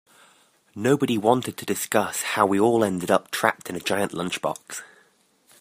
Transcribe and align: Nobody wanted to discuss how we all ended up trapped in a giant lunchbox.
Nobody 0.73 1.15
wanted 1.15 1.57
to 1.57 1.65
discuss 1.67 2.23
how 2.23 2.47
we 2.47 2.59
all 2.59 2.83
ended 2.83 3.11
up 3.11 3.29
trapped 3.29 3.69
in 3.69 3.75
a 3.75 3.79
giant 3.79 4.13
lunchbox. 4.13 4.81